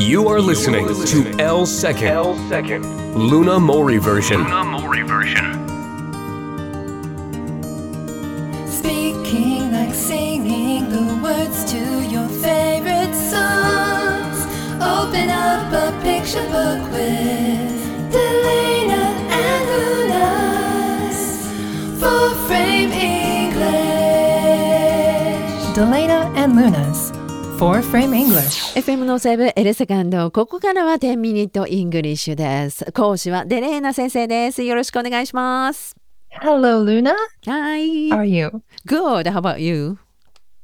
[0.00, 3.14] You are listening to L Second, L second.
[3.14, 4.38] Luna Mori version.
[4.42, 5.52] Luna Mori version.
[8.66, 11.78] Speaking like singing the words to
[12.08, 14.46] your favorite songs.
[14.80, 19.04] Open up a picture book with Delana
[19.42, 19.66] and
[21.12, 21.20] Luna's
[22.00, 23.60] full frame English.
[25.76, 27.12] Delana and Luna's
[27.60, 28.74] four frame English.
[28.74, 35.94] FM のセーブエレセカンドここからは10 minute English です講師はデレーナ先生ですよろしくお願いします
[36.42, 37.12] Hello, Luna.
[37.44, 38.62] はい How are you?
[38.86, 39.98] Good how about you?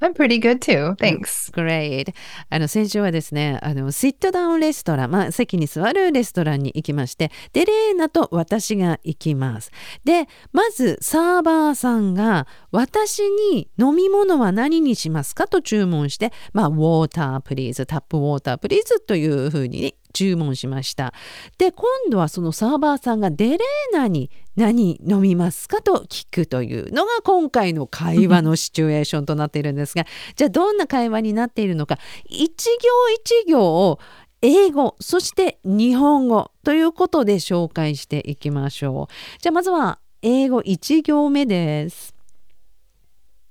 [0.00, 0.94] I'm pretty good too.
[0.96, 1.50] Thanks.
[1.52, 2.14] Great
[2.50, 9.72] あの先週はですねあの sit-down restaurant、まあ、席に座るレストランに行きましてデレーナと私が行きます
[10.04, 13.22] でまずサーバーさんが私
[13.52, 21.14] に飲み物は何にしますかと注文してまあウォータープリーズタップウォータープリーズというふうに注文しました。
[21.58, 23.58] で今度はそのサーバーさんがデレー
[23.92, 30.04] ナに何飲みますかと聞くというのが今回の会話のシチュエーションとなっているんですが
[30.36, 31.98] じゃあどんな会話になっているのか。
[32.26, 33.60] 一行一行
[33.90, 33.98] を
[34.40, 39.40] 英語そして日本語ということで紹介していきましょう。
[39.40, 42.17] じゃあまずは英語1行目です。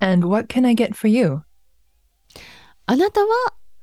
[0.01, 1.42] And what can I get for you?
[2.87, 3.27] あなたは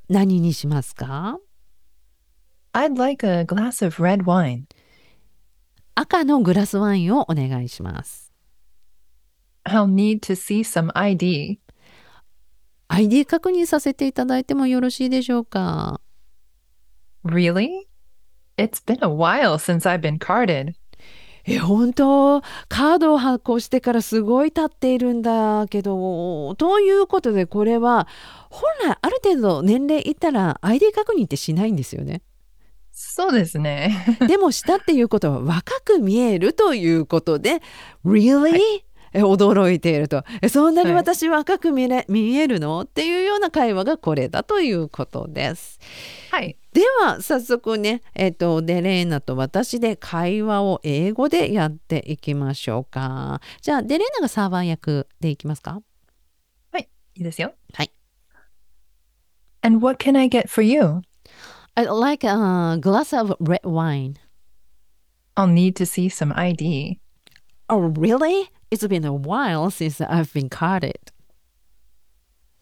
[0.09, 1.39] 何にしますか
[2.73, 4.65] I'd like a glass of red wine.
[5.95, 8.31] 赤のグラスワインをお願いします
[9.65, 11.59] I'll need to see some ID.
[12.87, 15.99] ID 確認させていただいてもよろしいでしょうか
[17.25, 17.87] Really?
[18.57, 20.73] It's been a while since I've been carded.
[21.46, 22.42] え本当？
[22.68, 28.08] カードを発行してからすごい経っているんだけどということでこれは
[28.50, 32.22] 本来ある程度年齢いったら ID 確認ってしないんですよね。
[32.92, 34.18] そうですね。
[34.26, 37.60] でもしたっていうことは若く見えるということで
[38.04, 42.82] Really?、え驚いているとえそんなにはい私若く見れ見えるの？
[42.82, 45.78] っていうような会話がこれだということです。
[46.30, 46.56] はい。
[46.72, 53.40] では早速ね、えっとデレーナと私で会話を英語でやっていきましょうか。
[53.62, 55.80] じゃあデレーナがサーバー役でいきますか？
[57.16, 57.54] いいですよ。
[57.72, 57.92] はい。
[59.62, 61.02] And what can I get for you?
[61.76, 64.16] I'd like a glass of red wine.
[65.36, 66.98] I'll need to see some ID.
[67.68, 68.50] Oh, really?
[68.74, 71.14] It's been a while since I've been carded.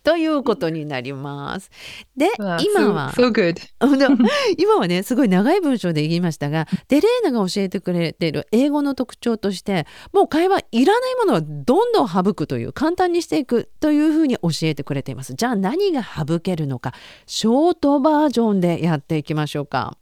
[0.03, 1.71] ということになります。
[2.17, 3.57] で、今は so, so
[4.59, 16.93] 今はねすごい長い文章で言いましたがデレーナが教えてくれている英語の特徴としてもう会話いらないものはどんどん省くという簡単にしていくというふうに教えてくれていますじゃあ何が省けるのか
[17.27, 19.97] ショートバージョンでやっていきましょうか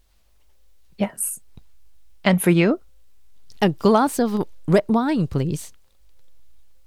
[0.99, 1.43] Yes.
[2.23, 2.81] And for you?
[3.61, 5.73] A glass of red wine please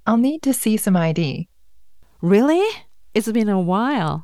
[0.06, 1.48] I'll need to see some ID.
[2.22, 2.60] Really?
[3.14, 4.22] It's been a while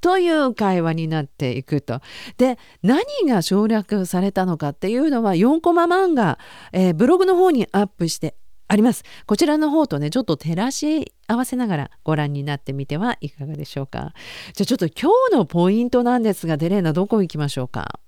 [0.00, 2.00] という会話になっていくと。
[2.36, 6.38] で何が省略されたのかっていうのは4コマ漫画、
[6.72, 8.36] えーブログの方にアップして
[8.68, 9.02] あります。
[9.26, 14.12] こちらの方とねちょっと照らし合わせながらご覧になってみてはいかがでしょうか。
[14.52, 17.98] じゃあちょっと今日のポイントなんですがデレーナどこ行きましょうか？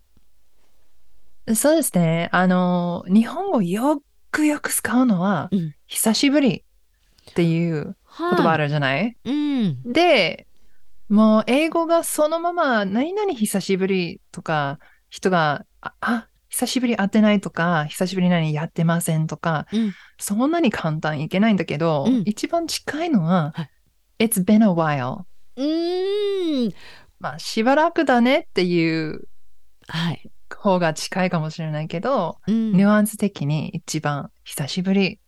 [1.55, 2.29] そうですね。
[2.31, 5.75] あの、日本語よくよく使うのは、うん。
[5.87, 6.65] 久しぶり
[7.31, 9.83] っていう言葉あるじゃない、うん。
[9.85, 10.47] で、
[11.09, 19.93] もう英語がそのまま何々久しぶりとか、人が、あ、あ久しぶり会ってないとか、久しぶり何やってませんとか、うん。
[20.19, 22.23] そんなに簡単いけないんだけど、うん。
[22.27, 23.63] 一番近いのは、は
[24.19, 24.27] い。
[24.27, 25.25] It's been a while。
[25.57, 26.73] うーん。
[27.19, 29.29] まあ、しばらくだねっていう
[29.91, 30.31] はい。
[30.59, 35.19] 方が近いかもしれないけど、うんニュアンス的に一番久しぶり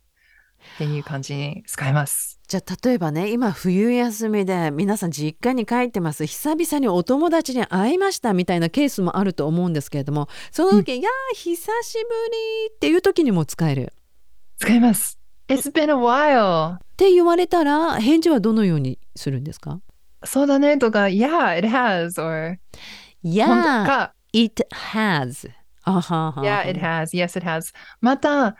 [0.75, 2.39] っていう感じに使います。
[2.47, 11.99] じゃあ例えばね今冬休みで皆さん実家に帰ってます久々にお友達に会いましたみたいなケースもあると思うんですけれどもその時、いやー久しぶ
[12.69, 13.93] りっていう時にも使える？
[14.57, 15.19] 使います。
[15.47, 16.75] It's been a while.
[16.75, 19.81] って言われたら返事はどのようにするんですか？
[20.23, 22.21] そうだねとか、Yeah, it has.
[22.21, 22.57] or
[23.23, 25.49] い本当やか、it has
[25.83, 27.13] あはは Yeah, it has.
[27.13, 27.73] Yes, it has.
[28.01, 28.55] また、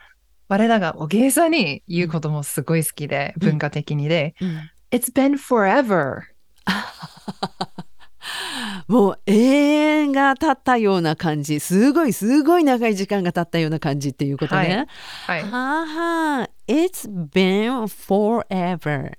[0.49, 6.21] 我らがおげさに言うこともすごい好きで、文化的にで、うん It's been forever.
[8.87, 14.85] もう永遠が経ったような感じすごいすごい長い時間が経ったような感じっていうことね。
[15.25, 15.41] はい。
[15.41, 19.13] はあはあ It's been forever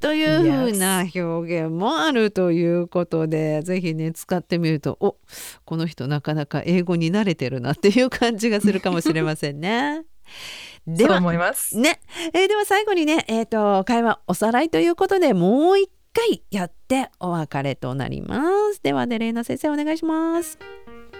[0.00, 5.16] というふうな表現もあるということで、ぜひね使ってみるとお
[5.64, 10.04] この人なかなか英語に慣れてるなっていう感じがするかもしれませんね。
[10.86, 11.76] でそうは思います。
[11.76, 12.00] ね、
[12.32, 18.42] えーでは最後にね、えー、と会話おさらいということでもう一回やってお別れとなりま
[18.72, 18.82] す。
[18.82, 20.58] ではデレーナ先生お願いします。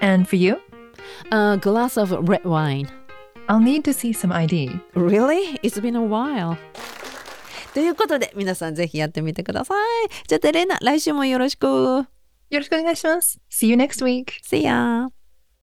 [0.00, 0.58] And for you,
[1.30, 2.88] A glass of red wine.
[3.48, 4.70] I'll need to see some ID.
[4.94, 5.58] Really?
[5.62, 6.58] It's been a while.
[7.78, 10.08] ということで皆さんぜひやってみてください。
[10.26, 11.64] じゃあデレーナ来週もよろしく。
[11.64, 12.06] よ
[12.50, 13.38] ろしくお願いします。
[13.52, 14.32] See you next week.
[14.42, 15.17] See ya!